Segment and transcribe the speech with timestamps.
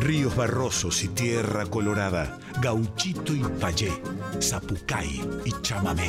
[0.00, 3.92] Ríos barrosos y tierra colorada, gauchito y payé,
[4.40, 6.08] zapucay y chamamé.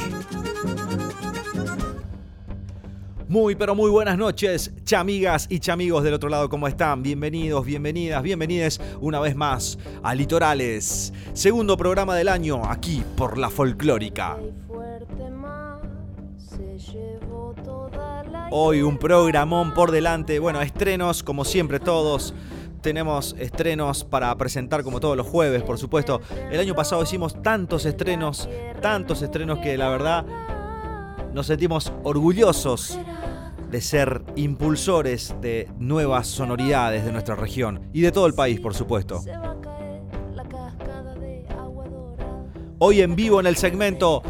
[3.27, 7.01] Muy, pero muy buenas noches, chamigas y chamigos del otro lado, ¿cómo están?
[7.03, 13.49] Bienvenidos, bienvenidas, bienvenides una vez más a Litorales, segundo programa del año aquí por la
[13.49, 14.37] folclórica.
[18.53, 22.33] Hoy un programón por delante, bueno, estrenos como siempre todos.
[22.81, 26.19] Tenemos estrenos para presentar como todos los jueves, por supuesto.
[26.51, 28.49] El año pasado hicimos tantos estrenos,
[28.81, 30.25] tantos estrenos que la verdad
[31.33, 32.99] nos sentimos orgullosos
[33.69, 38.73] de ser impulsores de nuevas sonoridades de nuestra región y de todo el país, por
[38.73, 39.21] supuesto.
[42.79, 44.21] Hoy en vivo en el segmento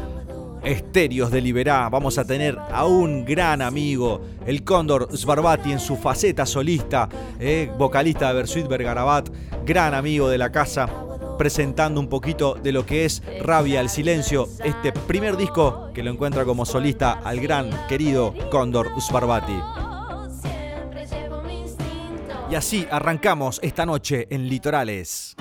[0.63, 5.97] Estéreos de Liberá vamos a tener a un gran amigo, el Cóndor Sbarbati en su
[5.97, 9.29] faceta solista, eh, vocalista de Bersuit Bergarabat,
[9.65, 10.87] gran amigo de la casa,
[11.37, 16.11] presentando un poquito de lo que es Rabia al Silencio, este primer disco que lo
[16.11, 19.59] encuentra como solista al gran querido Cóndor Sbarbati.
[22.51, 25.35] Y así arrancamos esta noche en Litorales.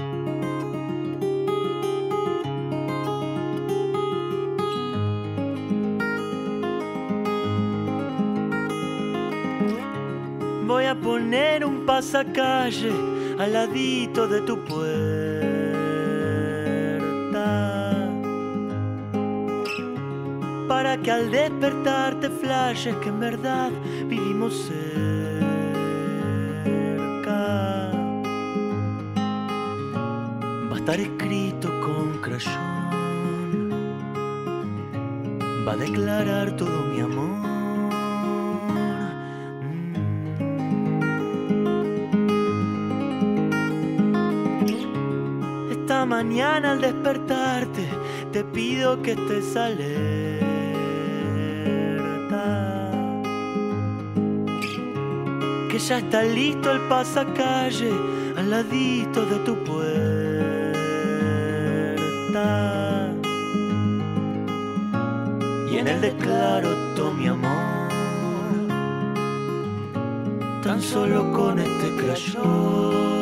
[10.70, 12.92] Voy a poner un pasacalle
[13.40, 14.88] al ladito de tu puerta.
[20.68, 23.72] Para que al despertarte flashes que en verdad
[24.06, 25.10] vivimos cerca.
[30.70, 33.70] Va a estar escrito con crayón.
[35.66, 37.49] Va a declarar todo mi amor.
[46.22, 47.88] Mañana al despertarte
[48.30, 50.50] te pido que estés alerta.
[55.70, 57.92] Que ya está listo el pasacalle
[58.36, 59.88] al ladito de tu puerta.
[65.70, 67.88] Y en él declaro todo mi amor.
[70.62, 73.19] Tan solo con este crayón.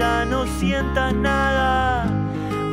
[0.00, 2.06] No sientas nada.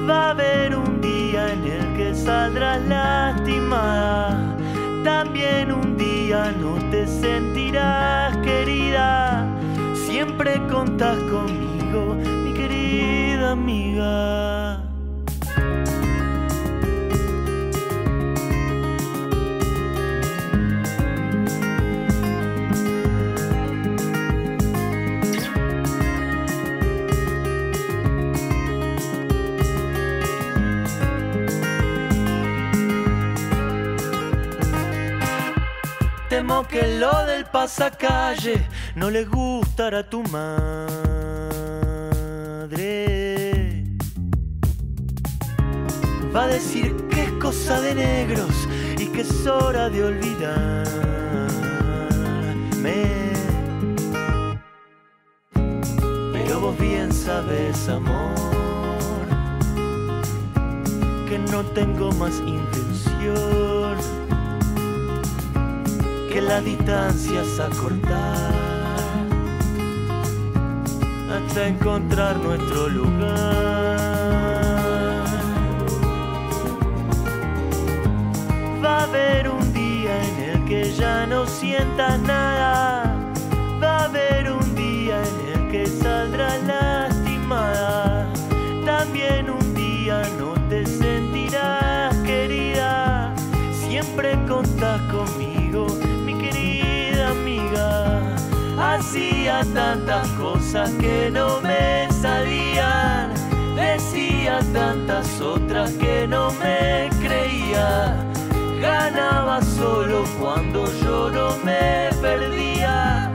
[0.10, 4.56] Va a haber un día en el que saldrás lastimada.
[5.04, 9.46] También un día no te sentirás querida.
[9.94, 11.18] Siempre contás
[37.00, 40.88] lo del pasacalle no le gustará a tu madre.
[46.36, 50.88] Va a decir que es cosa de negros y que es hora de olvidarme.
[56.34, 58.36] Pero vos bien sabes, amor,
[61.28, 63.77] que no tengo más intención
[66.48, 68.54] que las distancias acortar
[71.32, 73.98] hasta encontrar nuestro lugar.
[78.84, 83.07] Va a haber un día en el que ya no sientas nada.
[99.66, 103.34] Tantas cosas que no me salían.
[103.76, 108.16] Decía tantas otras que no me creía.
[108.80, 113.32] Ganaba solo cuando yo no me perdía.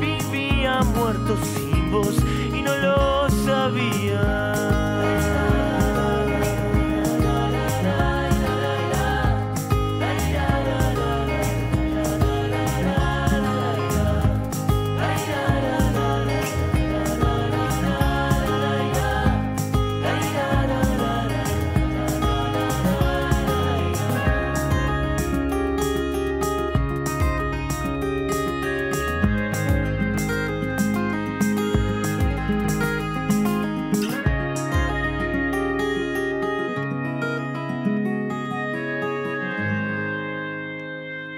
[0.00, 2.16] Vivía muerto sin voz
[2.54, 4.75] y no lo sabía.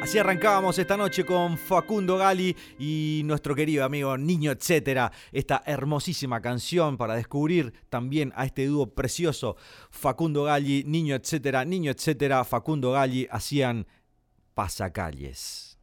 [0.08, 5.12] Así arrancábamos esta noche con Facundo Gali y nuestro querido amigo Niño Etcétera.
[5.32, 9.58] Esta hermosísima canción para descubrir también a este dúo precioso.
[9.90, 13.87] Facundo Gali, Niño Etcétera, Niño Etcétera, Facundo Gali hacían
[14.55, 15.77] pasacalles.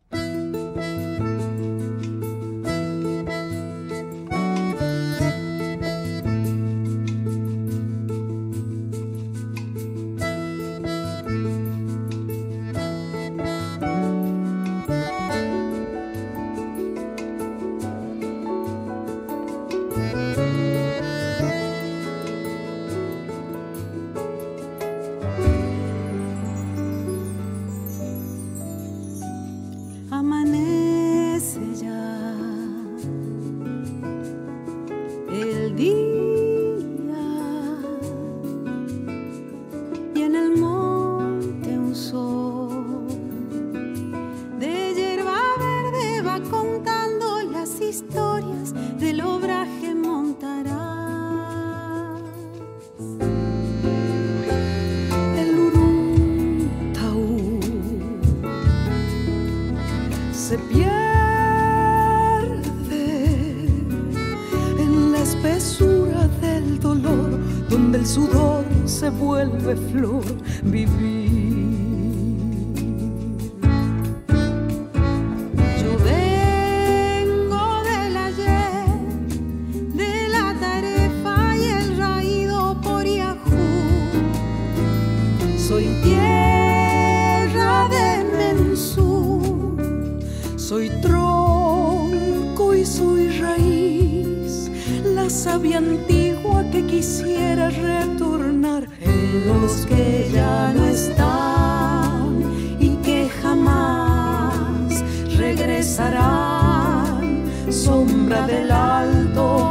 [95.75, 102.41] antigua que quisiera retornar en los que ya no están
[102.79, 105.03] y que jamás
[105.37, 109.64] regresarán, sombra del alto.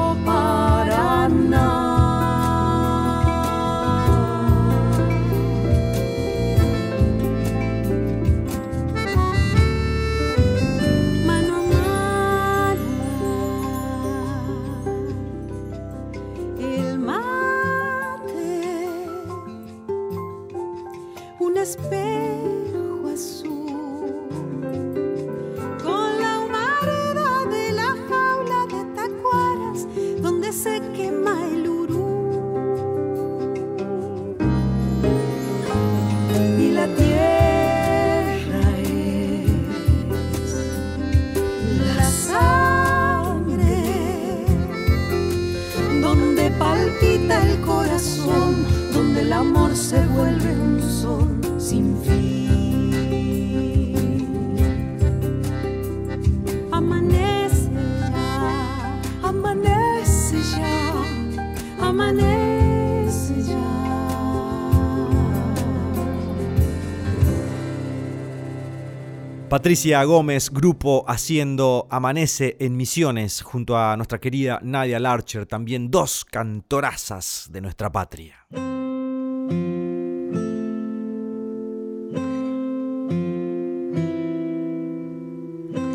[69.64, 76.26] Patricia Gómez, grupo haciendo Amanece en Misiones, junto a nuestra querida Nadia Larcher, también dos
[76.26, 78.46] cantorazas de nuestra patria.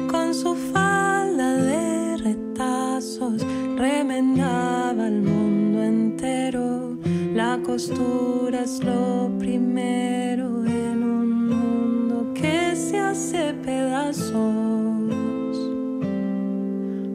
[0.08, 3.46] Con su falda de retazos
[3.78, 6.98] remendaba el mundo entero,
[7.36, 10.49] la costura es lo primero
[13.20, 14.34] hace pedazos,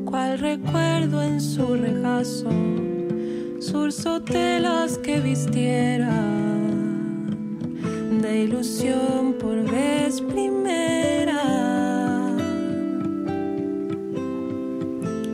[0.04, 2.50] cual recuerdo en su regazo,
[3.58, 6.12] surso telas que vistiera
[8.20, 11.42] de ilusión por vez primera,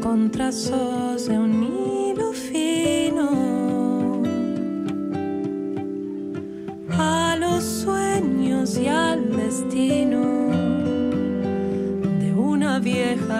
[0.00, 3.28] con de un hilo fino.
[6.96, 10.09] A los sueños y al destino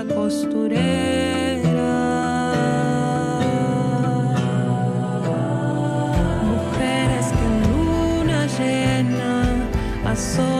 [0.02, 1.92] vieja costurera.
[6.45, 9.33] Mujeres que en luna llena
[10.04, 10.60] asoman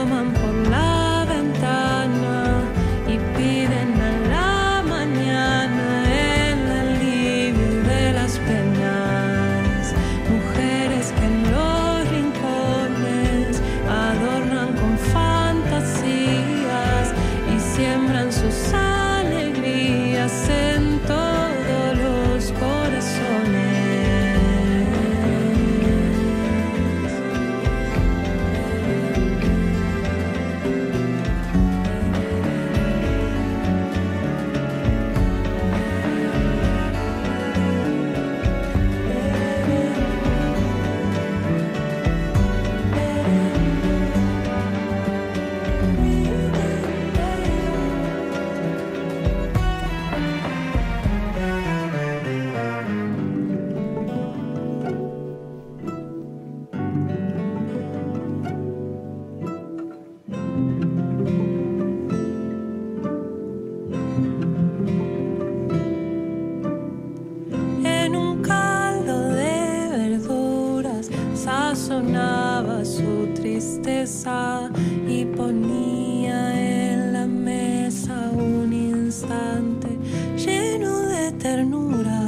[75.07, 79.89] y ponía en la mesa un instante
[80.37, 82.21] lleno de ternura.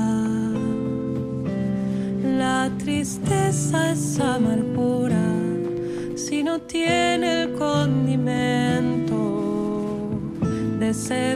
[2.23, 5.23] La tristeza es amargura
[6.15, 9.19] si no tiene el condimento
[10.79, 11.35] de ese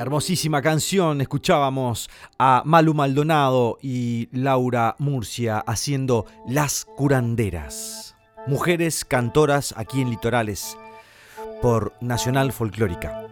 [0.00, 8.16] Hermosísima canción, escuchábamos a Malu Maldonado y Laura Murcia haciendo Las Curanderas.
[8.46, 10.78] Mujeres cantoras aquí en Litorales
[11.60, 13.29] por Nacional Folclórica.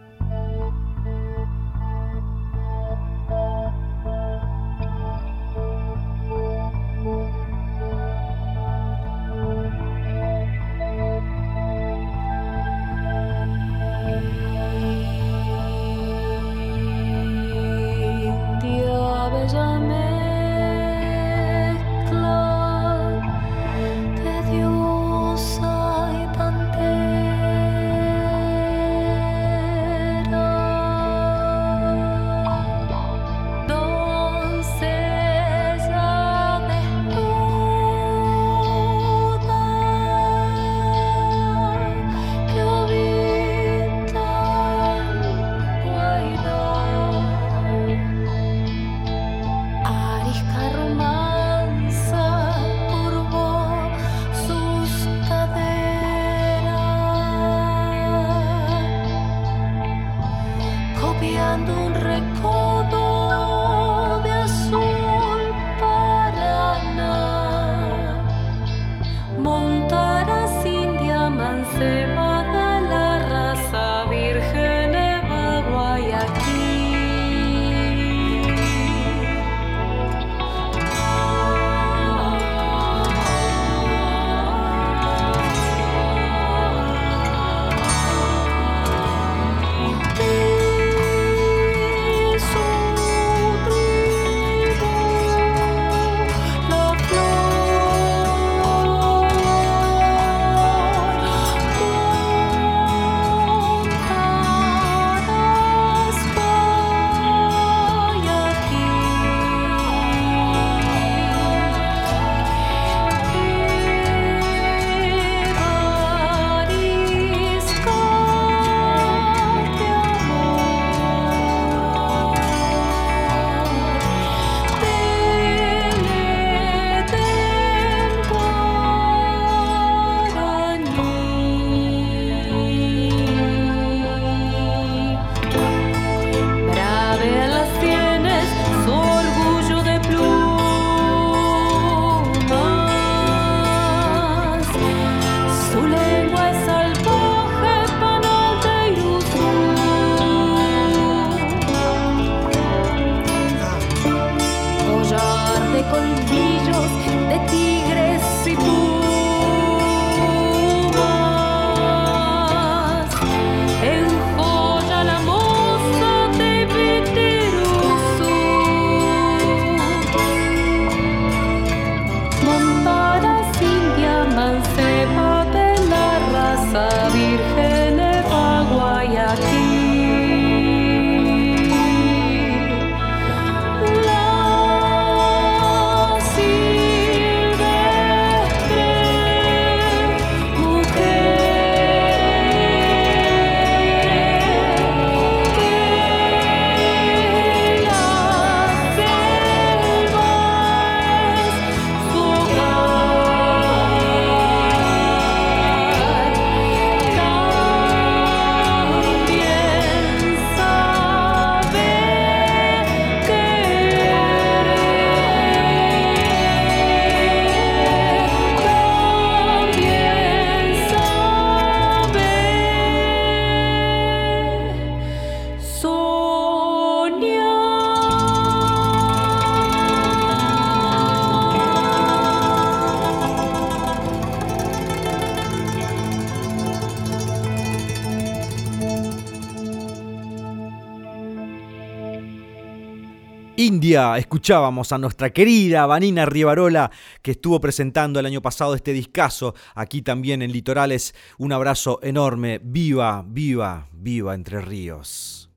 [244.18, 246.90] Escuchábamos a nuestra querida Vanina Rivarola
[247.22, 251.14] que estuvo presentando el año pasado este discazo aquí también en Litorales.
[251.38, 255.50] Un abrazo enorme, viva, viva, viva Entre Ríos.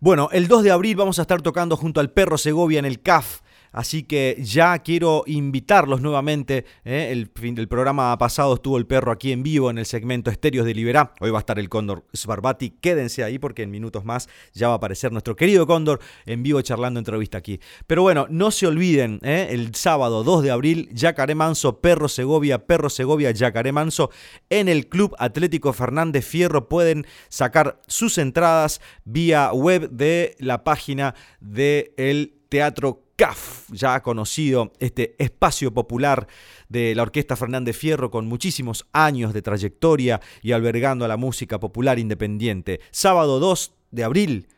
[0.00, 3.00] Bueno, el 2 de abril vamos a estar tocando junto al perro Segovia en el
[3.02, 3.40] CAF
[3.72, 6.66] Así que ya quiero invitarlos nuevamente.
[6.84, 7.08] ¿eh?
[7.10, 10.74] El, del programa pasado estuvo el perro aquí en vivo en el segmento Estéreos de
[10.74, 11.14] Liberá.
[11.20, 12.70] Hoy va a estar el Cóndor Sbarbati.
[12.70, 16.60] Quédense ahí porque en minutos más ya va a aparecer nuestro querido Cóndor en vivo
[16.60, 17.60] charlando entrevista aquí.
[17.86, 19.48] Pero bueno, no se olviden, ¿eh?
[19.50, 24.10] el sábado 2 de abril, Yacaré Manso, Perro Segovia, Perro Segovia, Yacaré Manso,
[24.50, 26.68] en el Club Atlético Fernández Fierro.
[26.68, 35.14] Pueden sacar sus entradas vía web de la página del Teatro CAF, ya conocido, este
[35.16, 36.26] espacio popular
[36.68, 41.60] de la Orquesta Fernández Fierro con muchísimos años de trayectoria y albergando a la música
[41.60, 42.80] popular independiente.
[42.90, 44.48] Sábado 2 de abril,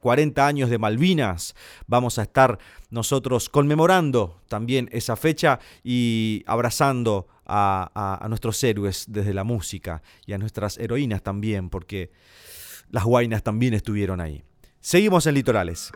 [0.00, 0.44] 40 ¿eh?
[0.46, 1.54] años de Malvinas,
[1.86, 9.34] vamos a estar nosotros conmemorando también esa fecha y abrazando a, a nuestros héroes desde
[9.34, 12.10] la música y a nuestras heroínas también, porque
[12.88, 14.42] las guainas también estuvieron ahí.
[14.80, 15.92] Seguimos en Litorales.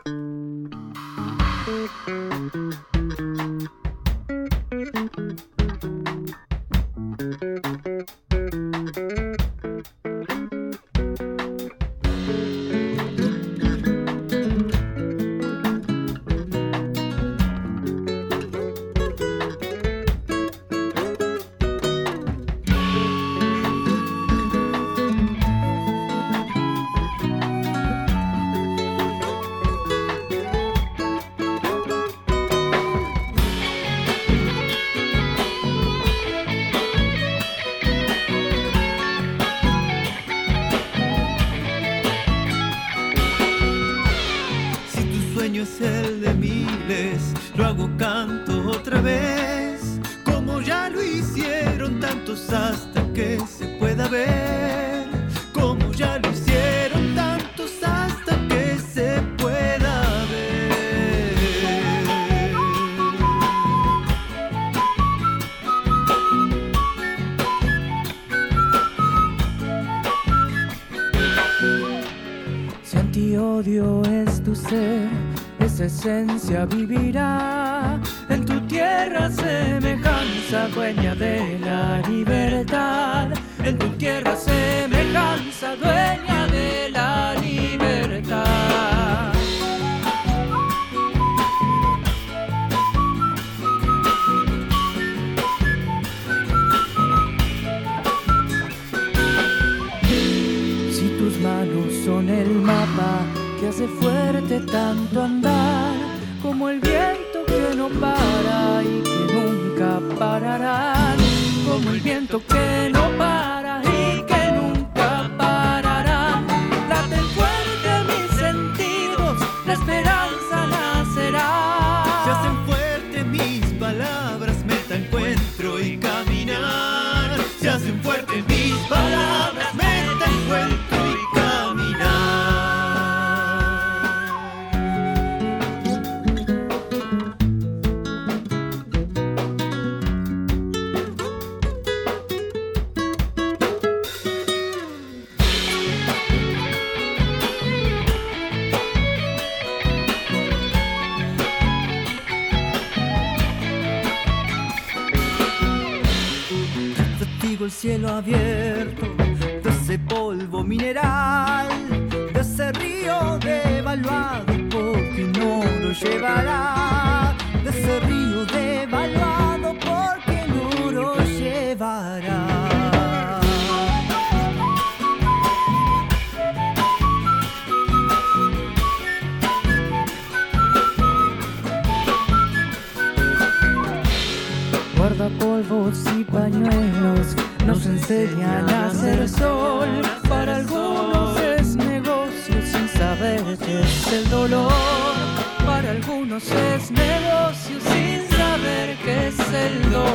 [199.69, 200.12] Qué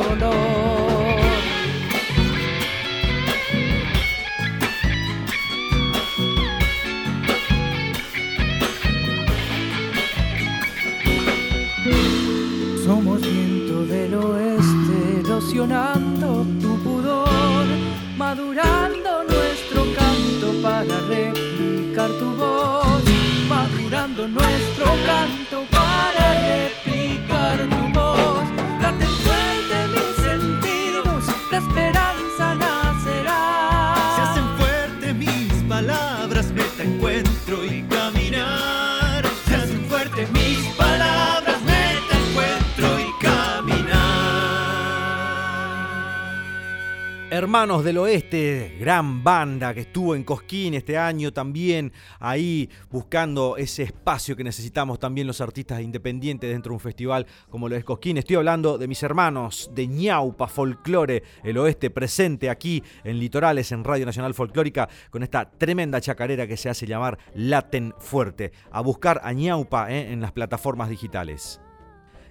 [47.58, 53.82] Hermanos del Oeste, gran banda que estuvo en Cosquín este año también, ahí buscando ese
[53.82, 58.16] espacio que necesitamos también los artistas independientes dentro de un festival como lo es Cosquín.
[58.16, 63.82] Estoy hablando de mis hermanos de ñaupa Folklore, el Oeste presente aquí en Litorales, en
[63.82, 68.52] Radio Nacional Folclórica, con esta tremenda chacarera que se hace llamar Laten Fuerte.
[68.70, 71.60] A buscar a ñaupa eh, en las plataformas digitales.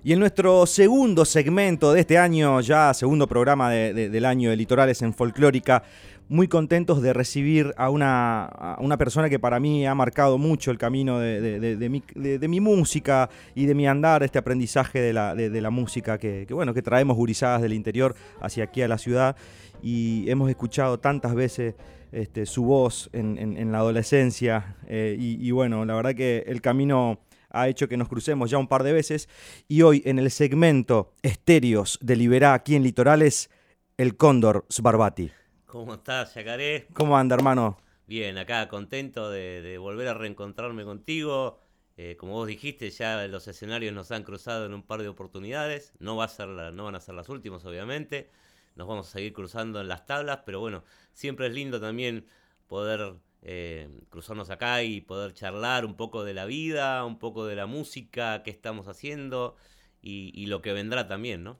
[0.03, 5.01] Y en nuestro segundo segmento de este año, ya segundo programa del año de Litorales
[5.01, 5.83] en Folclórica,
[6.29, 10.77] muy contentos de recibir a una, una, persona que para mí ha marcado mucho el
[10.77, 16.73] camino de, mi, música y de mi andar, este aprendizaje de la, música que, bueno,
[16.73, 19.35] que traemos gurizadas del interior hacia aquí a la ciudad.
[19.81, 21.75] Y hemos escuchado tantas veces
[22.11, 27.19] este, su voz en, la adolescencia eh, y bueno, la verdad que el camino
[27.61, 29.29] ha hecho que nos crucemos ya un par de veces
[29.67, 33.49] y hoy en el segmento Estéreos de Liberá aquí en Litorales,
[33.97, 35.31] el Cóndor Sbarbati.
[35.65, 36.87] ¿Cómo estás, Yacaré?
[36.93, 37.77] ¿Cómo anda, hermano?
[38.07, 41.59] Bien, acá contento de, volver a reencontrarme contigo.
[41.97, 45.93] Eh, como vos dijiste, ya los escenarios nos han cruzado en un par de oportunidades.
[45.99, 48.29] No, va a ser no van a ser las últimas, obviamente.
[48.75, 52.27] Nos vamos a seguir cruzando en las tablas, pero bueno, siempre es lindo también
[52.67, 57.55] poder eh, cruzarnos acá y poder charlar un poco de la vida, un poco de
[57.55, 59.55] la música que estamos haciendo
[60.01, 61.59] y, lo que vendrá también, ¿no?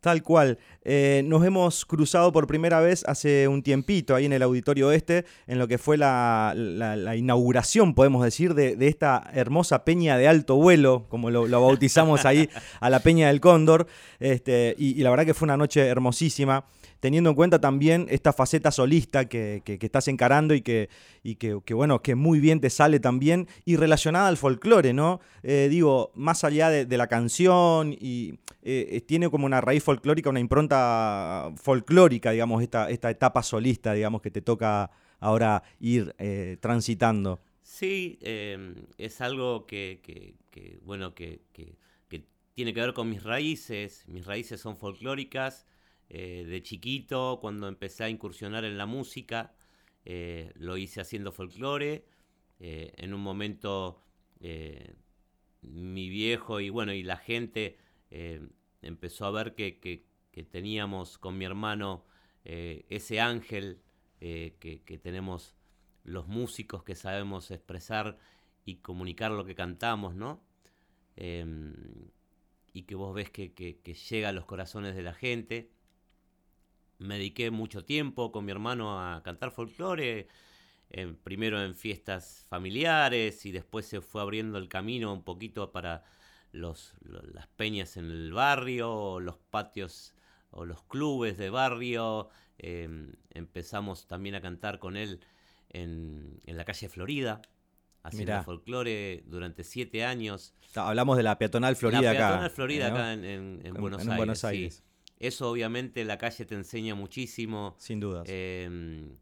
[0.00, 0.58] Tal cual.
[0.82, 5.24] Eh, nos hemos cruzado por primera vez hace un tiempito ahí en el Auditorio Este,
[5.46, 6.54] en lo que fue la,
[7.16, 12.48] inauguración, podemos decir, de, esta hermosa peña de alto vuelo, como lo, bautizamos ahí,
[12.80, 13.86] a la Peña del Cóndor.
[14.20, 16.66] Este, y, la verdad que fue una noche hermosísima
[17.00, 20.88] teniendo en cuenta también esta faceta solista que, estás encarando y, que,
[21.22, 25.20] y que, bueno, que muy bien te sale también y relacionada al folclore, ¿no?
[25.42, 30.40] Eh, digo, más allá de, la canción y eh, tiene como una raíz folclórica, una
[30.40, 37.40] impronta folclórica, digamos, esta, esta etapa solista, digamos, que te toca ahora ir eh, transitando.
[37.62, 40.34] Sí, em, es algo que,
[40.84, 41.76] bueno, que, que
[42.56, 44.04] tiene que ver con mis raíces.
[44.08, 45.66] Mis raíces son folclóricas.
[46.08, 49.54] Eh, de chiquito, cuando empecé a incursionar en la música,
[50.04, 52.04] eh, lo hice haciendo folclore.
[52.60, 54.02] Eh, en un momento
[55.62, 57.78] mi viejo y bueno, y la gente
[58.82, 60.04] empezó a ver que,
[60.50, 62.04] teníamos con mi hermano
[62.44, 63.80] ese ángel
[64.20, 65.56] que, que, tenemos
[66.04, 68.18] los músicos que sabemos expresar
[68.64, 70.44] y comunicar lo que cantamos, ¿no?
[71.16, 71.74] Em,
[72.72, 73.50] y que vos ves que,
[74.10, 75.70] llega a los corazones de la gente
[76.98, 80.28] me dediqué mucho tiempo con mi hermano a cantar folclore,
[80.90, 86.04] eh, primero en fiestas familiares y después se fue abriendo el camino un poquito para
[86.52, 90.14] los, las peñas en el barrio, los patios
[90.50, 92.28] o los clubes de barrio.
[92.58, 95.20] Em, empezamos también a cantar con él
[95.70, 97.42] en, la calle Florida,
[98.02, 100.54] haciendo folclore durante siete años.
[100.74, 102.28] Hablamos de la peatonal Florida la acá.
[102.28, 104.82] peatonal Florida acá en, Buenos Aires.
[105.18, 107.74] Eso obviamente la calle te enseña muchísimo.
[107.78, 108.22] Sin duda.
[108.26, 109.16] Em,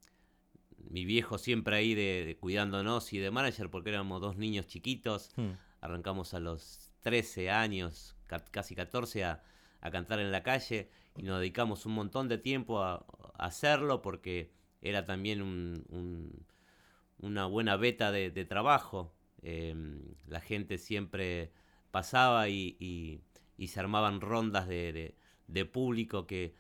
[0.91, 5.31] mi viejo siempre ahí de, cuidándonos y de manager porque éramos dos niños chiquitos.
[5.37, 5.53] Hmm.
[5.81, 8.17] Arrancamos a los 13 años,
[8.51, 9.43] casi 14 a,
[9.93, 13.05] cantar en la calle y nos dedicamos un montón de tiempo a,
[13.37, 15.85] hacerlo porque era también
[17.19, 19.15] una buena beta de, trabajo.
[19.43, 21.53] Em, la gente siempre
[21.91, 23.21] pasaba y,
[23.67, 25.15] se armaban rondas de
[25.47, 26.55] de público que,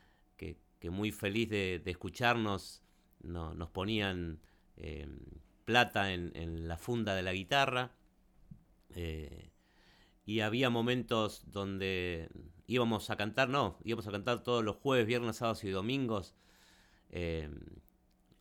[0.91, 2.83] muy feliz de, escucharnos
[3.23, 4.39] nos ponían
[4.77, 5.19] em,
[5.65, 7.93] plata en, la funda de la guitarra.
[8.91, 9.51] Eh,
[10.27, 12.29] y había momentos donde
[12.67, 16.35] íbamos a cantar, no, íbamos a cantar todos los jueves, viernes, sábados y domingos
[17.11, 17.61] em,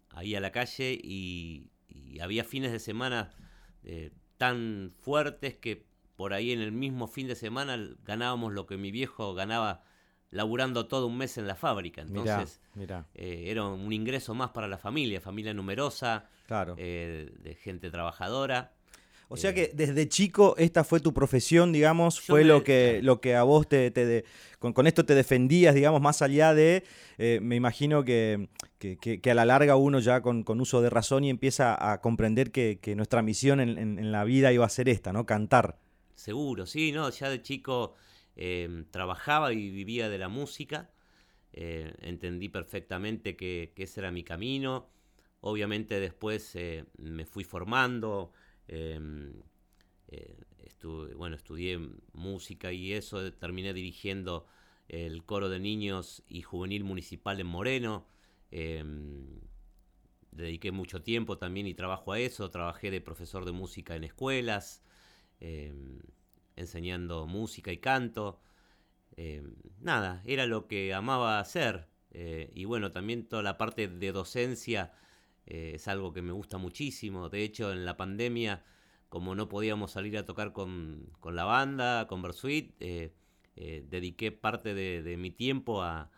[0.09, 1.69] ahí a la calle y,
[2.21, 3.31] había fines de semana
[3.83, 8.77] eh, tan fuertes que por ahí en el mismo fin de semana ganábamos lo que
[8.77, 9.83] mi viejo ganaba
[10.33, 12.01] laburando todo un mes en la fábrica.
[12.01, 12.59] Entonces,
[13.15, 16.75] eh, era un ingreso más para la familia, familia numerosa, claro.
[16.77, 18.73] Eh, de gente trabajadora.
[19.29, 23.35] O sea que desde chico esta fue tu profesión, digamos, fue lo, que, lo que
[23.35, 24.25] a vos te, te
[24.59, 26.83] con, esto te defendías, digamos, más allá de,
[27.17, 31.31] eh, me imagino que, que, a la larga uno ya con, uso de razón y
[31.31, 35.25] empieza a comprender que, nuestra misión en, en, la vida iba a ser esta, ¿no?
[35.25, 35.79] Cantar.
[36.13, 37.09] Seguro, sí, ¿no?
[37.09, 37.95] Ya de chico
[38.35, 40.89] Em, trabajaba y vivía de la música.
[41.53, 44.89] Eh, entendí perfectamente que, ese era mi camino.
[45.41, 48.33] Obviamente después eh, me fui formando.
[48.67, 49.33] Em,
[50.07, 50.35] eh,
[51.15, 51.79] bueno, estudié
[52.13, 53.31] música y eso.
[53.33, 54.47] Terminé dirigiendo
[54.89, 58.07] el coro de niños y juvenil municipal en Moreno.
[58.51, 59.39] em,
[60.31, 62.49] dediqué mucho tiempo también y trabajo a eso.
[62.49, 64.81] Trabajé de profesor de música en escuelas,
[66.55, 68.39] enseñando música y canto.
[69.15, 71.87] Em, nada, era lo que amaba hacer.
[72.11, 74.93] eh, y bueno, también toda la parte de docencia
[75.45, 77.29] eh, es algo que me gusta muchísimo.
[77.29, 78.63] De hecho, en la pandemia,
[79.09, 83.13] como no podíamos salir a tocar con, con la banda, con Versuit, eh,
[83.55, 86.09] eh, dediqué parte de, mi tiempo a,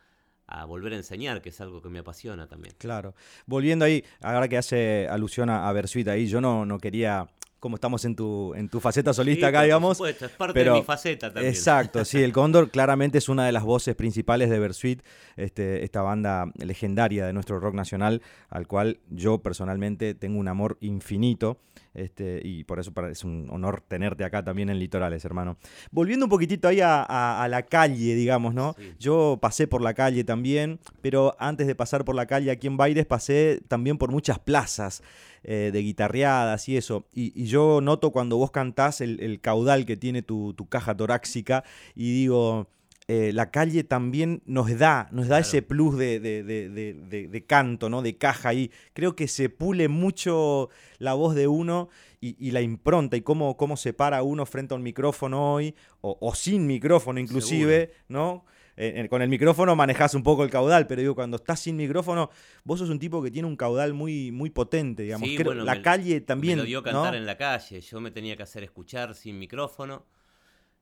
[0.68, 2.76] volver a enseñar, que es algo que me apasiona también.
[2.78, 3.16] Claro.
[3.48, 7.28] Volviendo ahí, ahora que hace alusión a, a Versuit ahí, yo no, no quería,
[7.60, 9.98] como estamos en tu, en tu faceta solista Sí, acá, por digamos.
[9.98, 11.54] supuesto, es parte pero- de mi faceta también.
[11.54, 15.02] Exacto, sí, el Cóndor claramente es una de las voces principales de Versuit,
[15.36, 20.78] este, esta banda legendaria de nuestro rock nacional, al cual yo personalmente tengo un amor
[20.82, 21.58] infinito.
[21.96, 25.58] Este, y por eso es un honor tenerte acá también en Litorales, hermano.
[25.92, 28.76] Volviendo un poquitito ahí a, a- a la calle, digamos, ¿no?
[28.78, 28.94] Sí.
[29.00, 32.78] Yo pasé por la calle también, pero antes de pasar por la calle aquí en
[32.78, 35.02] Baires pasé también por muchas plazas
[35.44, 37.06] eh, de guitarreadas y eso.
[37.14, 40.96] Y, y yo noto cuando vos cantás el, el caudal que tiene tu, tu caja
[40.98, 41.64] torácica
[41.96, 42.68] y digo,
[43.08, 45.42] eh, la calle también nos da, nos da Claro.
[45.42, 48.02] ese plus de, de- de- canto, ¿no?
[48.02, 48.72] De caja ahí.
[48.94, 51.90] Creo que se pule mucho la voz de uno
[52.20, 55.76] y, y la impronta y cómo, cómo se para uno frente a un micrófono hoy,
[56.02, 58.46] o, o sin micrófono inclusive, ¿no?
[58.78, 61.78] Eh, eh, con el micrófono manejás un poco el caudal, pero digo, cuando estás sin
[61.78, 62.30] micrófono,
[62.66, 65.30] vos sos un tipo que tiene un caudal muy, muy potente, digamos.
[65.30, 66.58] Sí, Creo- bueno, la me- calle también.
[66.58, 67.18] Me lo dio cantar ¿no?
[67.20, 67.80] en la calle.
[67.80, 70.06] Yo me tenía que hacer escuchar sin micrófono.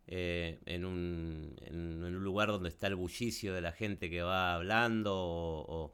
[0.08, 4.56] Eh, en, un, en- un lugar donde está el bullicio de la gente que va
[4.56, 5.94] hablando o,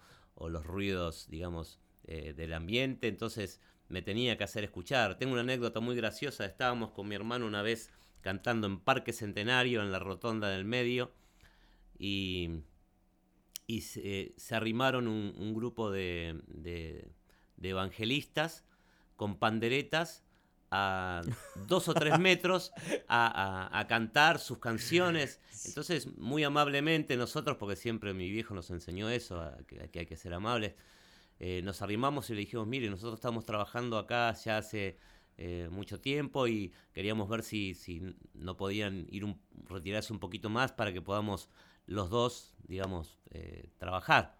[0.49, 3.07] los ruidos, digamos, eh, del ambiente.
[3.07, 5.17] Entonces me tenía que hacer escuchar.
[5.17, 6.45] Tengo una anécdota muy graciosa.
[6.45, 7.91] Estábamos con mi hermano una vez
[8.21, 11.11] cantando en Parque Centenario, en la rotonda del medio.
[11.99, 12.63] Y,
[13.67, 16.41] y se, se arrimaron un, grupo de-
[17.57, 18.65] de evangelistas
[19.15, 20.23] con panderetas
[20.71, 21.21] a
[21.67, 22.71] dos o tres metros
[23.07, 25.39] a, a- cantar sus canciones.
[25.65, 30.33] Entonces, muy amablemente nosotros, porque siempre mi viejo nos enseñó eso, que, hay que ser
[30.33, 30.75] amables,
[31.39, 34.97] eh, nos arrimamos y le dijimos, mire, nosotros estamos trabajando acá ya hace
[35.37, 38.01] eh, mucho tiempo y queríamos ver si, si
[38.33, 39.25] no podían ir
[39.65, 41.49] retirarse un poquito más para que podamos
[41.85, 44.37] los dos, digamos, eh, trabajar.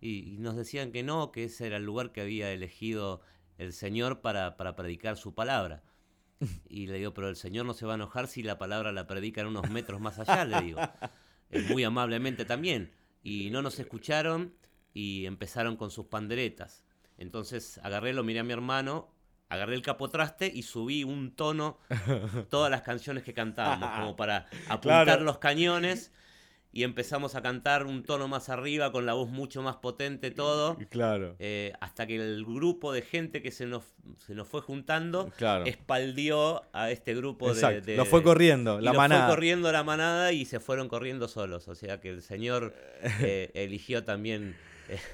[0.00, 3.20] Y nos decían que no, que ese era el lugar que había elegido
[3.58, 5.82] el Señor para, para predicar su palabra.
[6.68, 9.06] Y le digo, pero el Señor no se va a enojar si la palabra la
[9.08, 10.80] predican unos metros más allá, le digo.
[11.68, 12.92] Muy amablemente también.
[13.24, 14.54] Y no nos escucharon
[14.94, 16.84] y empezaron con sus panderetas.
[17.16, 19.12] Entonces agarré, lo miré a mi hermano,
[19.48, 21.78] agarré el capotraste y subí un tono
[22.50, 25.24] todas las canciones que cantábamos, como para apuntar Claro.
[25.24, 26.12] los cañones.
[26.70, 30.76] Y empezamos a cantar un tono más arriba, con la voz mucho más potente, todo.
[30.90, 31.34] Claro.
[31.38, 33.84] Eh, hasta que el grupo de gente que se nos,
[34.18, 35.64] se nos fue juntando Claro.
[35.64, 37.86] espaldió a este grupo de- Exacto.
[37.86, 39.26] de, Lo fue corriendo, la lo manada.
[39.26, 41.68] fue corriendo la manada y se fueron corriendo solos.
[41.68, 42.74] O sea que el señor
[43.22, 44.54] eh, eligió también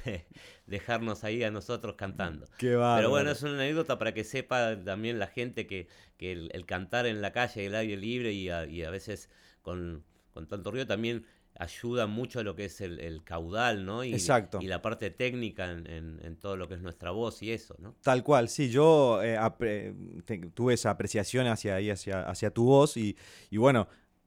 [0.05, 0.25] eh,
[0.67, 2.47] dejarnos ahí a nosotros cantando.
[2.59, 2.97] Qué bárbaro.
[2.99, 5.87] Pero bueno, es una anécdota para que sepa también la gente que,
[6.17, 9.31] que el, el cantar en la calle, el aire libre y a, y a veces
[9.63, 11.27] con, con tanto ruido también
[11.59, 14.03] ayuda mucho a lo que es el, el caudal, ¿no?
[14.05, 14.59] Y, Exacto.
[14.61, 17.77] y la parte técnica en, en- en todo lo que es nuestra voz y eso,
[17.79, 17.95] ¿no?
[18.03, 22.65] Tal cual, sí, yo eh, apre- te- tuve esa apreciación hacia ahí, hacia, hacia tu
[22.65, 23.17] voz y,
[23.51, 23.87] y bueno,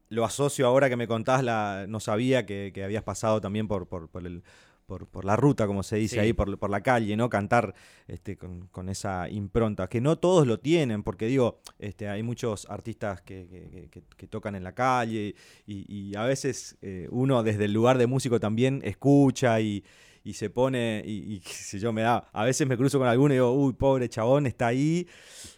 [0.09, 3.87] lo asocio ahora que me contás, la, no sabía que, que habías pasado también por,
[3.89, 4.41] por, por el,
[4.87, 6.19] por, por la ruta, como se dice Sí.
[6.19, 7.29] ahí, por, por la calle, ¿no?
[7.29, 7.75] Cantar
[8.07, 12.65] este, con, con esa impronta, que no todos lo tienen, porque digo, este, hay muchos
[12.69, 15.35] artistas que, que- que- que- que tocan en la calle
[15.67, 19.83] y, y a veces eh, uno desde el lugar de músico también escucha y,
[20.23, 23.09] y se pone, y, y qué sé yo, me da, a veces me cruzo con
[23.09, 25.05] alguno y digo, uy, pobre chabón, está ahí,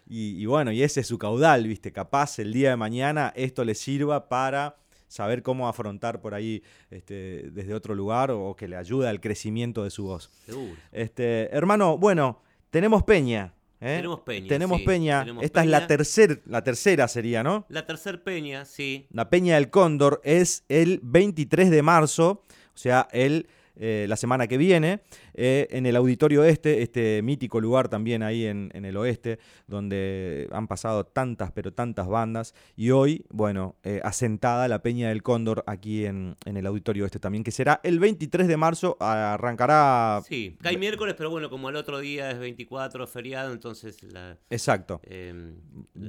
[0.08, 1.92] y, y bueno, y ese es su caudal, ¿viste?
[1.92, 4.78] Capaz el día de mañana esto le sirva para
[5.10, 9.84] saber cómo afrontar por ahí este, desde otro lugar o, que le ayude al crecimiento
[9.84, 10.32] de su voz.
[10.46, 10.78] Seguro.
[10.94, 13.54] Este, hermano, bueno, tenemos Peña.
[13.82, 13.98] ¿eh?
[13.98, 15.20] Tenemos Peña, Tenemos sí, Peña.
[15.22, 17.66] tenemos Esta es la, tercer, la tercera sería, ¿no?
[17.70, 19.08] La tercer peña, sí.
[19.12, 22.44] La Peña del Cóndor es el 23 de marzo,
[22.74, 25.02] o sea, el, eh, la semana que viene,
[25.34, 30.48] eh, en el Auditorio Este, este mítico lugar también ahí en, en el oeste, donde
[30.52, 35.64] han pasado tantas, pero tantas bandas, y hoy, bueno, eh, asentada la Peña del Cóndor
[35.68, 40.22] aquí en, en el Auditorio Este también, que será el 23 de marzo, arrancará...
[40.28, 45.02] Sí, cae miércoles, pero bueno, como el otro día es 24, feriado, entonces la, Exacto,
[45.04, 45.54] eh,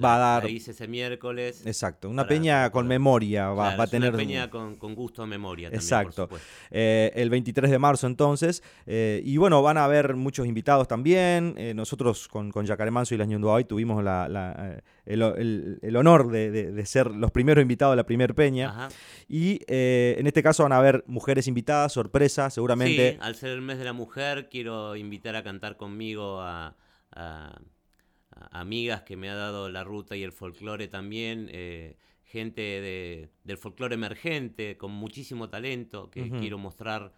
[0.02, 1.66] Va a dar- la hice ese miércoles.
[1.66, 2.08] exacto.
[2.08, 4.08] Una Para- peña con para- memoria va, Claro, va a tener...
[4.10, 6.28] Una peña con, con gusto a memoria también, Exacto.
[6.28, 6.48] por supuesto.
[6.70, 8.62] El 23 23 de marzo entonces.
[8.86, 11.54] Eh, y bueno, van a haber muchos invitados también.
[11.56, 15.96] Eh, nosotros con, con Yacaremanso y las Ñunduay tuvimos la, la, eh, el, el- el
[15.96, 18.68] honor de, de- de ser los primeros invitados de la primer peña.
[18.70, 18.88] Ajá.
[19.28, 23.12] Y eh, en este caso van a haber mujeres invitadas, sorpresa, seguramente.
[23.12, 26.76] Sí, al ser el mes de la mujer, quiero invitar a cantar conmigo a,
[27.12, 27.58] a-
[28.32, 31.50] a amigas que me ha dado la ruta y el folclore también,
[32.24, 37.12] gente de- del folclore emergente con muchísimo talento que quiero mostrar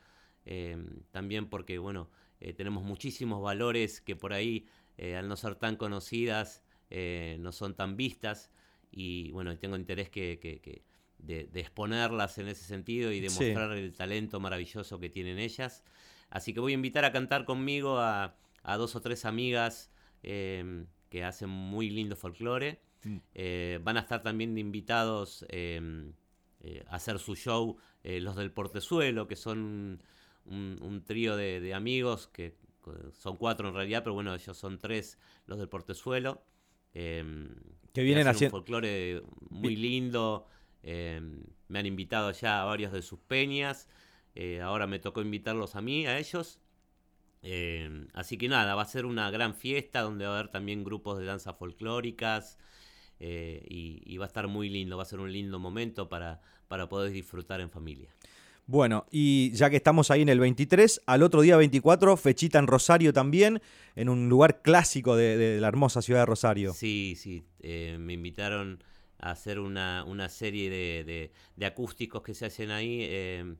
[0.45, 0.77] eh,
[1.11, 4.67] también porque, bueno, eh, tenemos muchísimos valores que por ahí,
[4.99, 6.63] eh, al no ser tan conocidas,
[7.39, 8.51] no son tan vistas
[8.91, 10.39] y, bueno, tengo interés que...
[10.41, 10.83] que- que-
[11.19, 13.45] de, de exponerlas en ese sentido y de Sí.
[13.45, 15.85] el talento maravilloso que tienen ellas.
[16.31, 21.25] Así que voy a invitar a cantar conmigo a, a dos o tres amigas que
[21.25, 22.81] hacen muy lindo folclore.
[23.05, 23.19] Mm.
[23.85, 25.47] Van a estar también invitados
[26.87, 30.03] a hacer su show los del Portezuelo, que son
[30.47, 34.57] un, un trío de, de amigos, que co- son cuatro en realidad, pero bueno, ellos
[34.57, 36.43] son tres los del Portezuelo.
[36.95, 37.25] eh,
[37.93, 40.47] Que vienen haciendo- un folclore muy lindo.
[40.83, 41.21] eh,
[41.69, 43.89] me han invitado ya a varios de sus peñas.
[44.35, 46.59] eh, ahora me tocó invitarlos a mí, a ellos.
[47.43, 50.85] Eh, así que nada, va a ser una gran fiesta donde va a haber también
[50.85, 52.57] grupos de danzas folclóricas
[53.21, 56.41] eh, y, y va a estar muy lindo, va a ser un lindo momento para,
[56.69, 58.15] para poder disfrutar en familia.
[58.67, 62.67] Bueno, y ya que estamos ahí en el 23, al otro día 24, fechita en
[62.67, 63.61] Rosario también,
[63.97, 66.73] en un lugar clásico de, de la hermosa ciudad de Rosario.
[66.73, 68.83] Sí, sí, eh, me invitaron
[69.19, 73.55] a hacer una, una serie de, de- de acústicos que se hacen ahí, eh,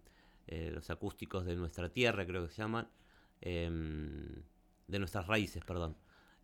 [0.49, 2.89] eh, los acústicos de nuestra tierra creo que se llaman,
[3.41, 4.43] em,
[4.89, 5.97] de nuestras raíces, perdón.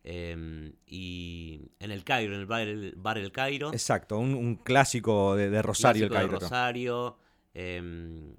[0.03, 3.71] Em, y en el Cairo, en el bar El, bar El Cairo.
[3.73, 6.39] Exacto, un, un clásico de, de Rosario, el de Cairo.
[6.39, 7.17] Rosario.
[7.53, 8.35] em,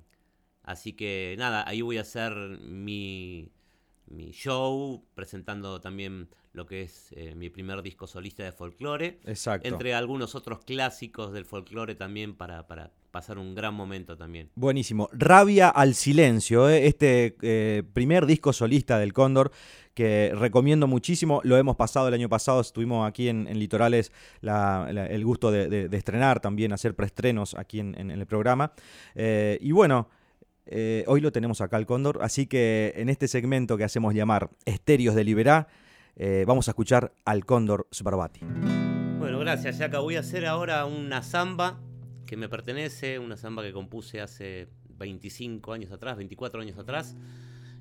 [0.70, 3.50] así que nada, ahí voy a hacer mi,
[4.06, 9.20] mi show, presentando también lo que es eh, mi primer disco solista de folclore.
[9.24, 9.68] Exacto.
[9.68, 14.50] Entre algunos otros clásicos del folclore también para, para pasar un gran momento también.
[14.56, 15.08] Buenísimo.
[15.12, 16.86] Rabia al silencio, ¿eh?
[16.86, 19.52] este eh, primer disco solista del Cóndor
[19.94, 21.40] que recomiendo muchísimo.
[21.44, 24.10] Lo hemos pasado el año pasado, estuvimos aquí en, en Litorales
[24.40, 28.18] la- la- el gusto de, de- de estrenar también, hacer preestrenos aquí en, en- en
[28.20, 28.72] el programa.
[29.16, 30.08] Y bueno,
[30.66, 34.50] eh, hoy lo tenemos acá al Cóndor, así que en este segmento que hacemos llamar
[34.64, 35.68] Estéreos de Liberá,
[36.16, 38.40] eh, vamos a escuchar al Cóndor Sbarbati.
[39.18, 40.00] Bueno, gracias, Yaka.
[40.00, 41.80] Voy a hacer ahora una samba
[42.26, 47.16] que me pertenece, una samba que compuse hace 25 años atrás, 24 años atrás.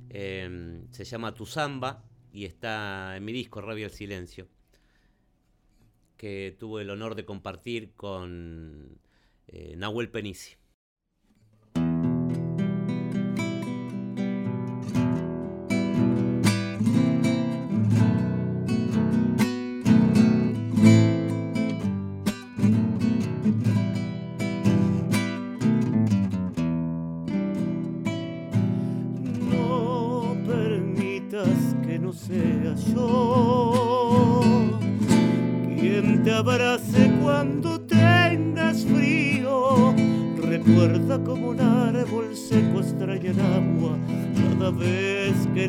[0.09, 4.47] Eh, se llama Tu Samba y está en mi disco Rabia al Silencio,
[6.17, 8.99] que tuve el honor de compartir con
[9.47, 10.55] eh, Nahuel Penisi.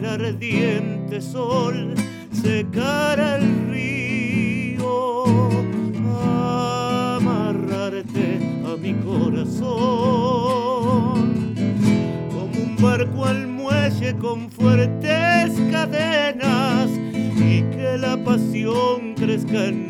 [0.00, 1.94] El ardiente sol
[2.32, 5.24] secara el río.
[7.16, 9.64] Amarrarte a mi corazón
[12.30, 16.88] como un barco al muelle con fuertes cadenas
[17.36, 19.89] y que la pasión crezca en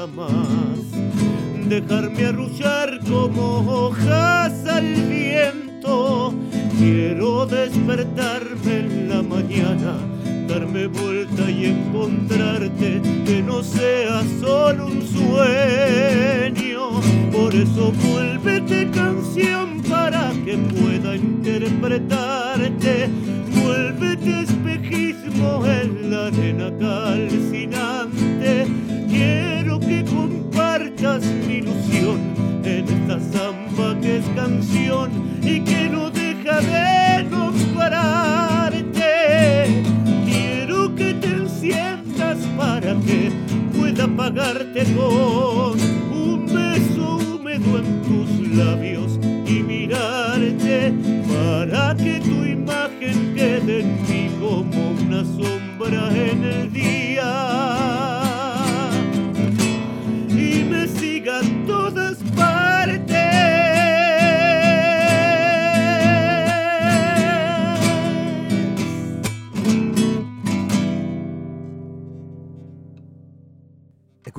[0.00, 0.78] ramas,
[1.68, 6.32] dejarme arrullar como hojas al viento.
[6.78, 9.98] Quiero despertarme en la mañana,
[10.48, 17.00] darme vuelta y encontrarte, que no sea solo un sueño.
[17.30, 23.10] Por eso vuélvete canción para que pueda interpretarte.
[23.62, 24.46] Vuélvete
[44.32, 45.80] pagarte con
[46.12, 50.92] un beso húmedo en tus labios y mirarte
[51.28, 56.99] para que tu imagen quede en mí como una sombra en el día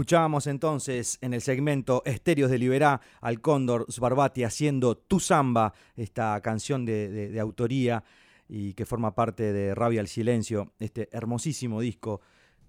[0.02, 6.42] Escuchábamos entonces en el segmento Estéreos de Liberá al Cóndor Sbarbati haciendo Tu Samba, esta
[6.42, 8.04] canción de, de- autoría
[8.50, 12.20] y que forma parte de Rabia al Silencio, este hermosísimo disco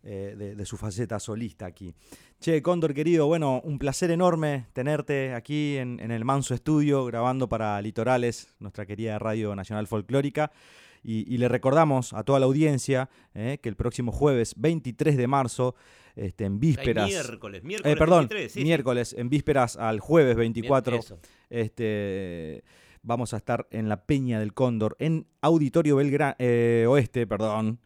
[0.03, 1.95] eh, de, su faceta solista aquí.
[2.39, 7.81] Che, Cóndor querido, bueno, un placer enorme tenerte aquí en, el Manso Estudio grabando para
[7.81, 10.53] Litorales, nuestra querida Radio Nacional Folclórica.
[11.03, 15.27] Y, y le recordamos a toda la audiencia eh, que el próximo jueves 23 de
[15.27, 15.75] marzo,
[16.17, 17.09] este, en Ay, vísperas...
[17.09, 18.65] miércoles, miércoles Eh, perdón, 23, sí, sí.
[18.65, 21.19] miércoles, en vísperas al jueves 24, Eso.
[21.51, 22.63] este,
[23.03, 27.79] vamos a estar en la Peña del Cóndor, en Auditorio Belgrano, Oeste, perdón,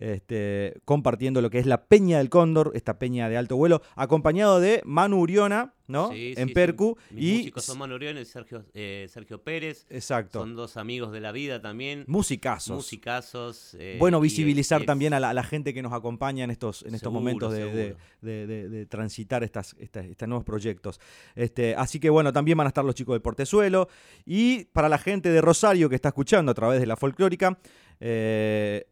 [0.00, 4.58] este, compartiendo lo que es la Peña del Cóndor, esta peña de alto vuelo, acompañado
[4.58, 6.10] de Manu Uriona, ¿no?
[6.12, 6.96] Sí, en sí, Percu.
[7.10, 7.14] sí.
[7.14, 9.86] Mis y músicos son Manu Orión y Sergio, eh, Sergio Pérez.
[9.90, 10.38] Exacto.
[10.40, 12.04] Son dos amigos de la vida también.
[12.06, 12.76] Musicazos.
[12.76, 13.76] Musicazos.
[13.78, 16.82] eh, bueno, visibilizar y- también a la, a la gente que nos acompaña en estos,
[16.82, 21.00] en estos Seguro, momentos de, de- de- de- de transitar estas, estas- estos nuevos proyectos.
[21.34, 23.88] Este, así que bueno, también van a estar los chicos del Portezuelo.
[24.24, 27.58] Y para la gente de Rosario que está escuchando a través de la folclórica,
[27.98, 28.86] eh,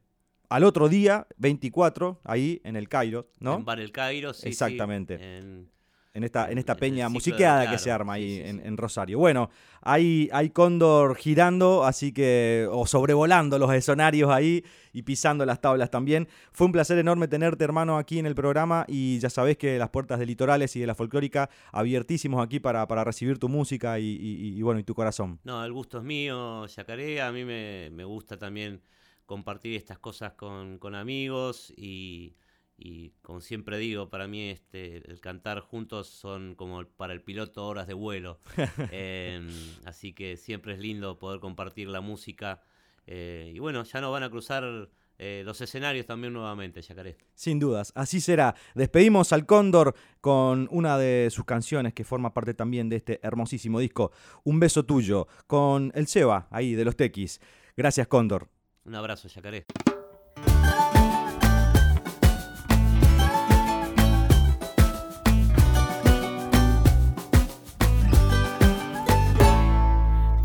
[0.48, 3.56] al otro día, 24, ahí en el Cairo, ¿no?
[3.56, 5.14] En Bar El Cairo, sí, sí, Exactamente.
[5.14, 5.70] en-
[6.14, 8.62] En esta, en esta en peña musiqueada que se arma ahí sí, en, sí.
[8.66, 9.18] en Rosario.
[9.20, 9.50] Bueno,
[9.82, 15.90] hay, hay cóndor girando, así que, o sobrevolando los escenarios ahí y pisando las tablas
[15.90, 16.26] también.
[16.50, 19.90] Fue un placer enorme tenerte, hermano, aquí en el programa y ya sabés que las
[19.90, 24.04] puertas de Litorales y de la folclórica abiertísimos aquí para, para recibir tu música y,
[24.06, 25.38] y- y, bueno, y tu corazón.
[25.44, 27.20] No, el gusto es mío, Yacaré.
[27.20, 28.80] A mí me, me gusta también
[29.28, 32.34] compartir estas cosas con, con amigos y,
[32.78, 37.66] y como siempre digo, para mí este, el cantar juntos son como para el piloto
[37.66, 38.40] horas de vuelo.
[38.90, 39.46] Em,
[39.84, 42.62] así que siempre es lindo poder compartir la música.
[43.06, 47.18] eh, y bueno, ya nos van a cruzar eh, los escenarios también nuevamente, Yacaré.
[47.34, 48.54] Sin dudas, así será.
[48.74, 53.78] Despedimos al Cóndor con una de sus canciones que forma parte también de este hermosísimo
[53.78, 54.10] disco,
[54.44, 57.40] Un beso tuyo, con el Seba ahí de los Tequis.
[57.76, 58.48] Gracias, Cóndor.
[58.84, 59.66] Un abrazo, Yacaré.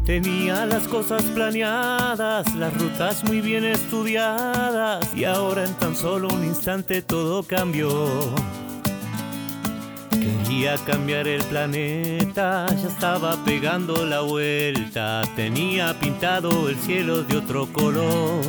[0.05, 6.43] Tenía las cosas planeadas, las rutas muy bien estudiadas y ahora en tan solo un
[6.43, 7.89] instante todo cambió.
[10.53, 17.65] Quería cambiar el planeta, ya estaba pegando la vuelta, tenía pintado el cielo de otro
[17.73, 18.39] color.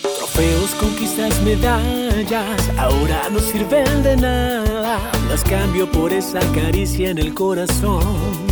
[0.00, 5.00] Trofeos, conquistas, medallas, ahora no sirven de nada.
[5.28, 8.51] Las cambio por esa caricia en el corazón.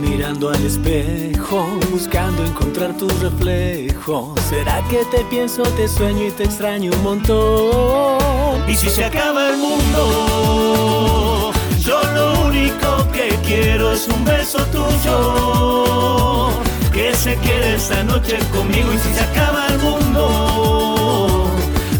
[0.00, 4.34] Mirando al espejo, buscando encontrar tu reflejo.
[4.48, 8.70] ¿Será que te pienso, te sueño y te extraño un montón?
[8.70, 16.50] Y si se acaba el mundo, yo lo único que quiero es un beso tuyo.
[16.92, 21.50] Que se quede esta noche conmigo y si se acaba el mundo,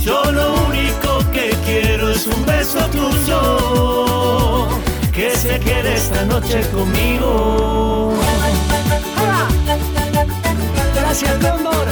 [0.01, 4.68] yo lo único que quiero es un beso tuyo.
[5.15, 8.15] Que se quede esta noche conmigo.
[10.95, 11.87] Gracias, Cóndor.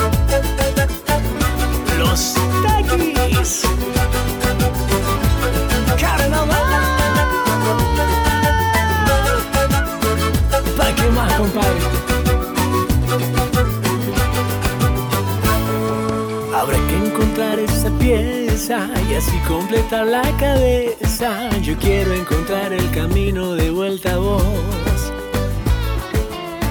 [1.98, 3.62] Los taquis.
[6.00, 6.58] Carnaval.
[10.76, 11.80] ¿Para qué más, compadre?
[16.54, 17.90] Habrá que encontrar esa
[18.54, 21.48] y así completar la cabeza.
[21.62, 24.44] Yo quiero encontrar el camino de vuelta a vos.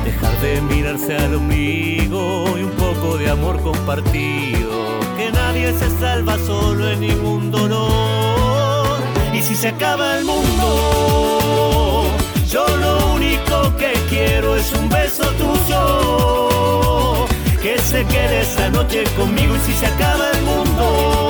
[0.05, 4.99] Dejar de mirarse al ombligo y un poco de amor compartido.
[5.17, 8.99] Que nadie se salva solo en ningún dolor.
[9.33, 12.03] Y si se acaba el mundo,
[12.47, 17.25] yo lo único que quiero es un beso tuyo.
[17.59, 21.20] Que se quede esta noche conmigo y si se acaba el mundo,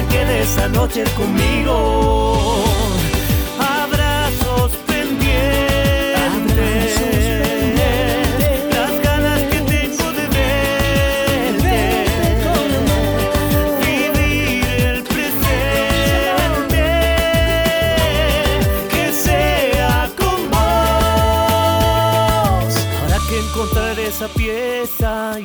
[0.00, 2.99] Que se quede esta noche conmigo.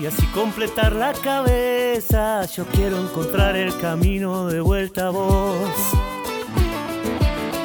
[0.05, 2.45] Y así completar la cabeza.
[2.45, 5.67] Yo quiero encontrar el camino de vuelta a vos.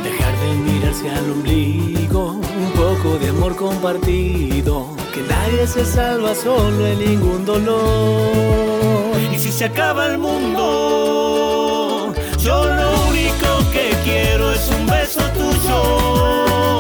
[0.03, 4.87] Dejar de mirarse al ombligo, un poco de amor compartido.
[5.13, 9.19] Que nadie se salva solo en ningún dolor.
[9.35, 16.79] Y si se acaba el mundo, yo lo único que quiero es un beso tuyo.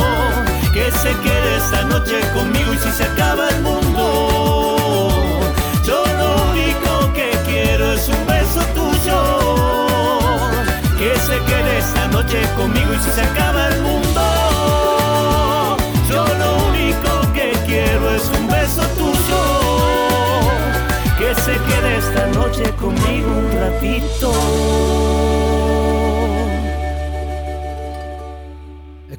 [0.72, 4.30] Que se quede esta noche conmigo y si se acaba el mundo,
[11.47, 14.20] quede esta noche conmigo y si se acaba el mundo,
[16.09, 19.41] yo lo único que quiero es un beso tuyo
[21.18, 24.32] que se quede esta noche conmigo un ratito.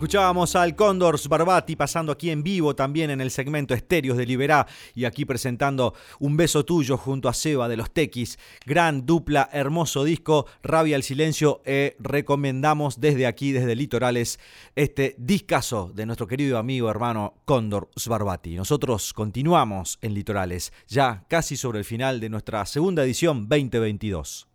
[0.01, 4.65] Escuchábamos al Cóndor Barbati pasando aquí en vivo también en el segmento Estéreos de Liberá
[4.95, 8.39] y aquí presentando Un beso tuyo junto a Seba de los Tequis.
[8.65, 11.61] Gran dupla, hermoso disco, Rabia al Silencio.
[11.65, 14.39] Eh, recomendamos desde aquí, desde Litorales,
[14.75, 18.55] este discazo de nuestro querido amigo hermano Cóndor Sbarbati.
[18.55, 24.47] Nosotros continuamos en Litorales, ya casi sobre el final de nuestra segunda edición 2022.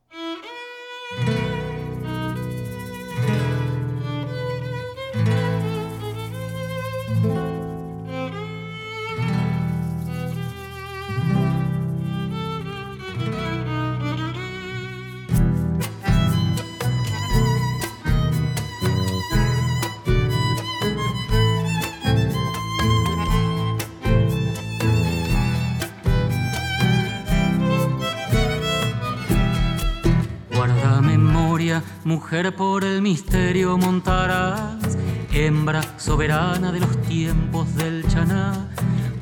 [32.37, 34.99] Mujer por el misterio montarás,
[35.33, 38.69] hembra soberana de los tiempos del chaná,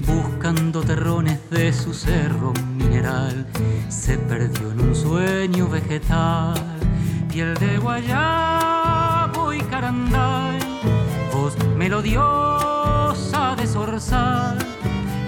[0.04, 3.46] buscando terrones de su cerro mineral,
[3.88, 6.60] se perdió en un sueño vegetal,
[7.32, 10.58] piel de guayabo y caranday,
[11.32, 14.58] voz melodiosa de zorzal,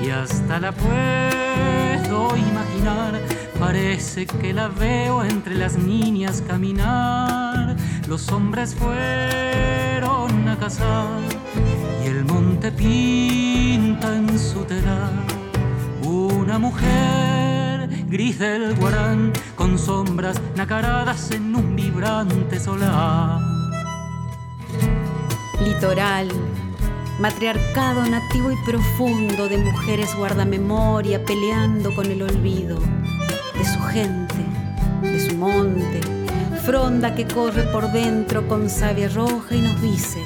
[0.05, 3.21] y hasta la puedo imaginar.
[3.61, 7.56] Parece que la veo entre las niñas caminar.
[8.09, 11.21] Los hombres fueron a cazar
[12.05, 15.11] y el monte pinta en su telar
[16.05, 23.41] una mujer gris del guarán con sombras nacaradas en un vibrante solar.
[25.65, 26.29] Litoral,
[27.19, 34.45] matriarcado nativo y profundo de mujeres guardamemoria peleando con el olvido de su gente,
[35.03, 36.16] de su monte,
[36.67, 40.21] fronda que corre por dentro con savia roja y nos dice,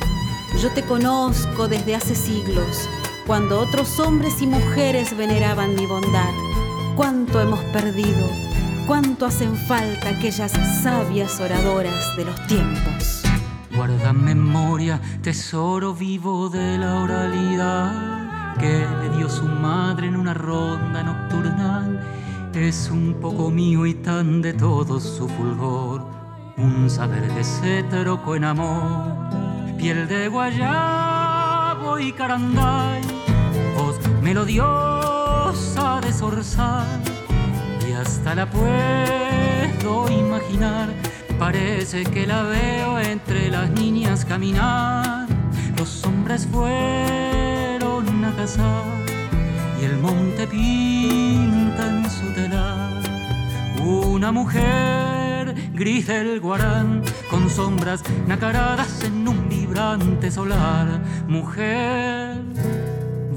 [0.62, 2.88] yo te conozco desde hace siglos,
[3.26, 6.32] cuando otros hombres y mujeres veneraban mi bondad.
[6.96, 8.26] Cuánto hemos perdido,
[8.86, 13.22] cuánto hacen falta aquellas sabias oradoras de los tiempos.
[13.76, 21.02] Guarda memoria, tesoro vivo de la oralidad que le dio su madre en una ronda
[21.02, 22.00] nocturnal.
[22.54, 25.99] Es un poco mío y tan de todo su fulgor,
[26.62, 29.14] un saber que se trocó en amor,
[29.78, 33.00] piel de guayabo y caranday,
[33.76, 37.00] voz melodiosa de zorzal
[37.88, 40.88] y hasta la puedo imaginar.
[41.38, 45.26] Parece que la veo entre las niñas caminar.
[45.78, 48.84] Los hombres fueron a cazar
[49.80, 53.00] y el monte pinta en su telar.
[53.82, 55.19] Una mujer
[55.80, 61.00] gris del guarán con sombras nacaradas en un vibrante solar.
[61.26, 62.36] Mujer,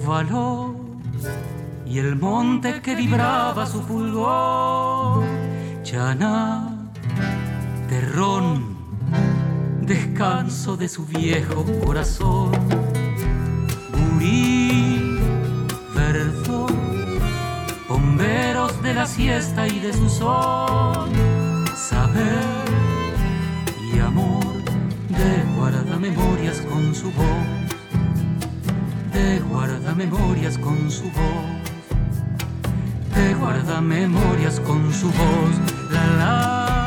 [0.06, 0.76] valor
[1.86, 5.24] y el monte que vibraba su fulgor.
[5.84, 6.92] Chana,
[7.88, 8.76] terrón,
[9.80, 12.52] descanso de su viejo corazón.
[13.94, 15.18] Gurí,
[15.96, 16.68] verso,
[17.88, 21.33] bomberos de la siesta y de su sol.
[21.76, 22.44] Saber
[23.94, 24.64] y amor
[25.10, 27.48] de guarda memorias con su voz.
[29.14, 31.54] De guarda memorias con su voz
[33.14, 35.54] te guarda memorias con su voz.
[35.92, 36.83] La, la,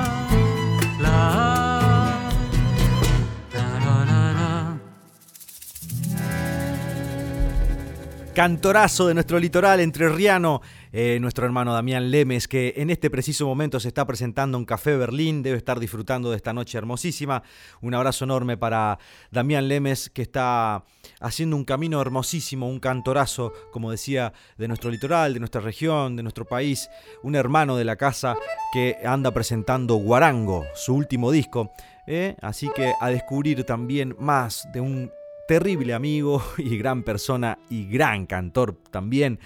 [8.37, 10.61] Cantorazo de nuestro litoral entrerriano,
[10.93, 14.95] eh, nuestro hermano Damián Lemes, que en este preciso momento se está presentando en Café
[14.95, 17.43] Berlín, debe estar disfrutando de esta noche hermosísima.
[17.81, 18.99] Un abrazo enorme para
[19.31, 20.85] Damián Lemes, que está
[21.19, 26.23] haciendo un camino hermosísimo, un cantorazo, como decía, de nuestro litoral, de nuestra región, de
[26.23, 26.91] nuestro país,
[27.23, 28.37] un hermano de la casa
[28.71, 31.71] que anda presentando Guarango, su último disco.
[32.07, 35.11] eh, Así que a descubrir también más de un
[35.47, 39.39] terrible amigo y gran persona y gran cantor también.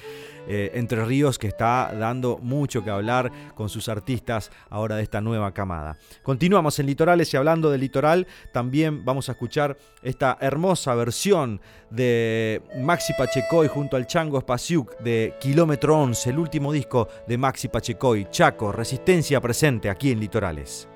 [0.49, 5.21] eh, Entre Ríos que está dando mucho que hablar con sus artistas ahora de esta
[5.21, 5.97] nueva camada.
[6.23, 12.63] Continuamos en Litorales y hablando del litoral, también vamos a escuchar esta hermosa versión de
[12.79, 18.27] Maxi Pachecoy junto al Chango Spasiuk de Kilómetro 11, el último disco de Maxi Pachecoy,
[18.31, 20.89] Chaco, Resistencia presente aquí en Litorales.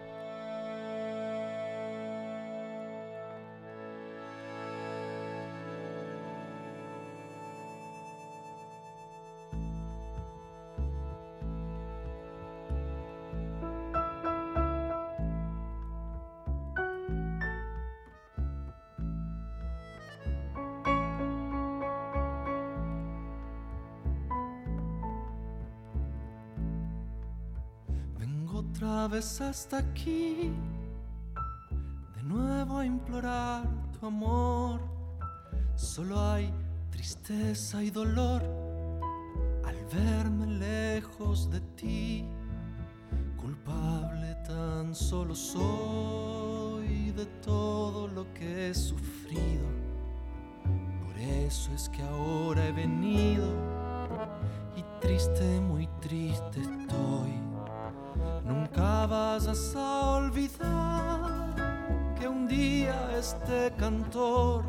[29.14, 30.50] Hasta aquí,
[32.16, 34.80] de nuevo a implorar tu amor.
[35.76, 36.52] Solo hay
[36.90, 38.42] tristeza y dolor
[39.64, 42.24] al verme lejos de ti.
[43.36, 49.68] Culpable tan solo soy de todo lo que he sufrido.
[51.04, 53.46] Por eso es que ahora he venido
[54.76, 57.43] y triste, muy triste estoy.
[58.44, 61.54] Nunca vayas a olvidar
[62.18, 64.64] que un día este cantor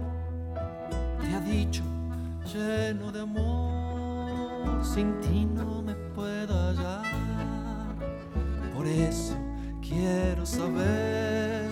[1.20, 1.84] te ha dicho
[2.54, 7.04] lleno de amor, sin ti no me puedo hallar.
[8.74, 9.36] Por eso
[9.82, 11.70] quiero saber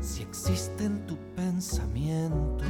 [0.00, 2.64] si existe en tu pensamiento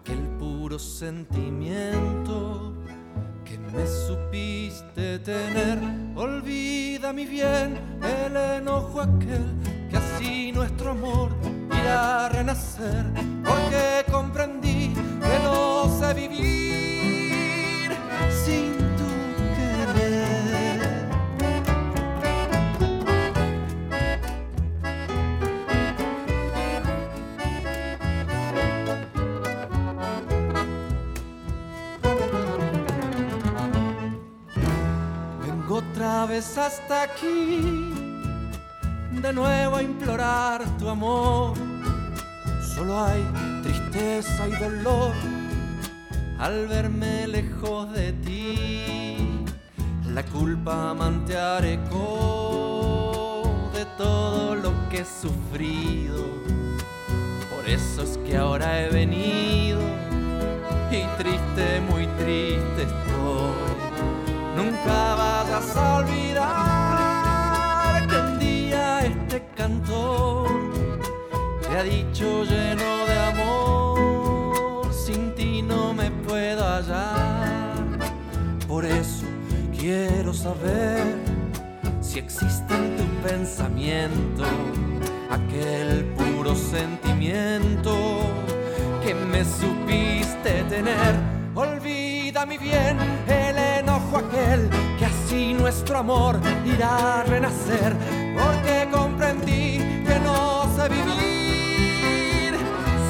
[0.00, 2.72] aquel puro sentimiento
[3.72, 5.78] me supiste tener.
[6.14, 9.44] Olvida mi bien el enojo aquel
[9.90, 11.30] que así nuestro amor
[11.72, 13.04] irá a renacer.
[13.44, 16.89] Porque comprendí que no sé vivir
[36.32, 37.92] hasta aquí,
[39.10, 41.56] de nuevo a implorar tu amor.
[42.74, 43.20] Solo hay
[43.64, 45.12] tristeza y dolor
[46.38, 49.44] al verme lejos de ti.
[50.06, 51.78] La culpa mantearé
[53.74, 56.24] de todo lo que he sufrido.
[57.50, 59.80] Por eso es que ahora he venido
[60.92, 63.49] y triste, muy triste estoy.
[64.62, 66.46] Nunca vayas a olvidar
[68.06, 70.50] que un día este cantor
[71.62, 77.74] te ha dicho lleno de amor, sin ti no me puedo hallar.
[78.68, 79.24] Por eso
[79.74, 81.16] quiero saber
[82.02, 84.44] si existe en tu pensamiento
[85.30, 87.94] aquel puro sentimiento
[89.02, 91.14] que me supiste tener.
[91.54, 92.98] Olvida mi bien
[94.18, 97.96] aquel que así nuestro amor irá a renacer,
[98.34, 102.54] porque comprendí que no sé vivir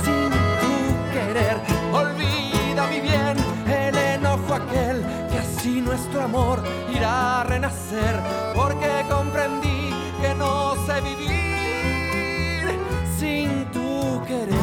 [0.05, 0.31] sin
[0.63, 0.75] tu
[1.13, 1.57] querer.
[1.93, 3.37] Olvida mi bien
[3.67, 6.63] el enojo aquel, que así nuestro amor
[6.95, 8.21] irá a renacer,
[8.55, 12.79] porque comprendí que no sé vivir
[13.19, 14.60] sin tu querer.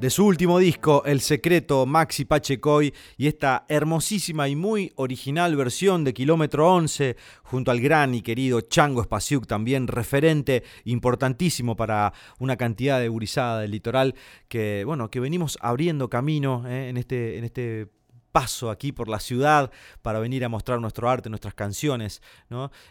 [0.00, 6.04] De su último disco, El Secreto, Maxi Pachecoy, y esta hermosísima y muy original versión
[6.04, 12.56] de Kilómetro 11, junto al gran y querido Chango Spasiuk, también referente importantísimo para una
[12.56, 14.14] cantidad de gurizada del litoral,
[14.48, 17.88] que, bueno, que venimos abriendo camino eh, en este, en este
[18.32, 19.70] paso aquí por la ciudad
[20.00, 22.22] para venir a mostrar nuestro arte, nuestras canciones.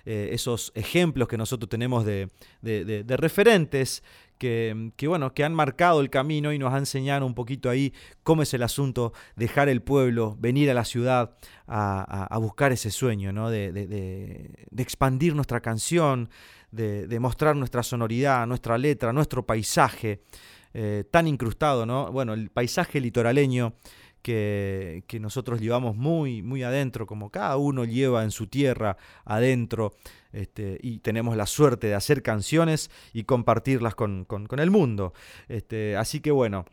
[0.05, 2.29] Eh, esos ejemplos que nosotros tenemos de,
[2.61, 4.03] de referentes
[4.39, 8.41] que, bueno, que han marcado el camino y nos han enseñado un poquito ahí cómo
[8.41, 11.35] es el asunto, dejar el pueblo, venir a la ciudad
[11.67, 13.51] a, buscar ese sueño, ¿no?
[13.51, 16.29] de, expandir nuestra canción,
[16.71, 20.23] de, mostrar nuestra sonoridad, nuestra letra, nuestro paisaje.
[20.71, 22.11] Eh, tan incrustado, ¿no?
[22.11, 23.73] Bueno, el paisaje litoraleño
[24.21, 29.95] que, que, nosotros llevamos muy, muy adentro, como cada uno lleva en su tierra adentro,
[30.31, 34.27] este, y tenemos la suerte de hacer canciones y compartirlas con,
[34.57, 35.13] el mundo.
[35.47, 36.65] Este, así que bueno.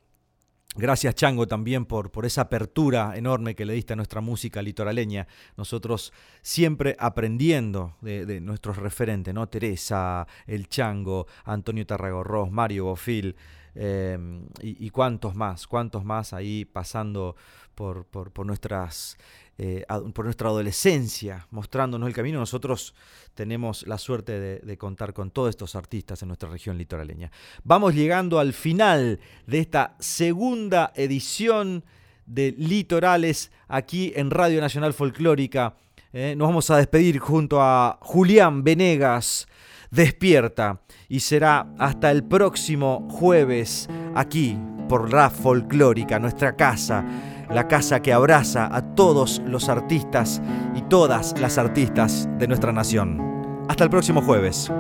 [0.79, 5.27] Gracias Chango también por, por, esa apertura enorme que le diste a nuestra música litoraleña.
[5.57, 9.49] Nosotros siempre aprendiendo de, nuestros referentes, ¿no?
[9.49, 13.37] Teresa, el Chango, Antonio Tarragorros, Mario Bofil
[13.75, 14.19] eh,
[14.61, 17.37] y, cuántos más, cuántos más ahí pasando
[17.75, 19.17] por, por nuestras
[19.59, 22.95] eh, por nuestra adolescencia, mostrándonos el camino, nosotros
[23.35, 27.31] tenemos la suerte de, contar con todos estos artistas en nuestra región litoraleña.
[27.65, 31.85] Vamos llegando al final de esta segunda edición
[32.27, 35.75] de Litorales aquí en Radio Nacional Folclórica.
[36.13, 39.47] Eh, nos vamos a despedir junto a Julián Venegas.
[39.91, 47.05] Despierta y será hasta el próximo jueves aquí por la Folclórica, nuestra casa
[47.51, 50.41] la casa que abraza a todos los artistas
[50.75, 53.65] y todas las artistas de nuestra nación.
[53.69, 54.71] Hasta el próximo jueves.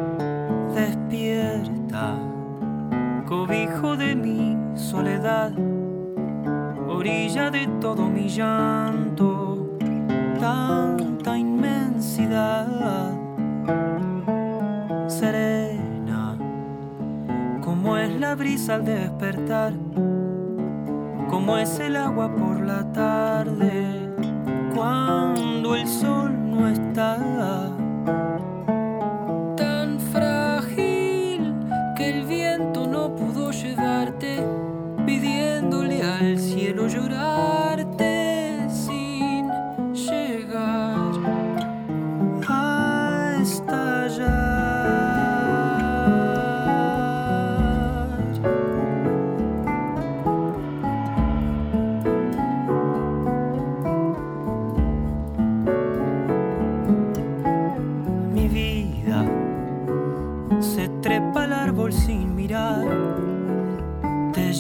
[0.75, 2.17] Despierta,
[3.27, 5.53] cobijo de mi soledad,
[6.89, 9.77] orilla de todo mi llanto,
[10.39, 13.11] tanta inmensidad,
[15.09, 16.37] serena,
[17.63, 19.73] como es la brisa al despertar
[21.29, 24.11] como es el agua por la tarde,
[24.75, 27.77] cuando el sol no está.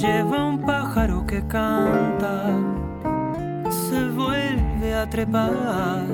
[0.01, 2.49] Lleva un pájaro que canta,
[3.71, 6.07] se vuelve a trepar.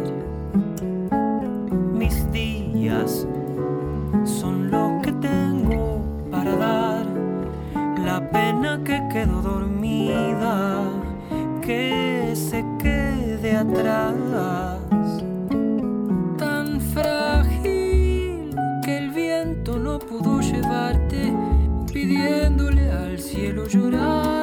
[1.92, 3.26] Mis días
[4.24, 7.06] son lo que tengo para dar,
[8.04, 10.84] la pena que quedó dormida,
[11.60, 14.71] que se quede atrás.
[23.42, 24.41] Cielo llorar